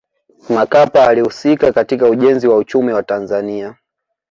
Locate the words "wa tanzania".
2.93-3.75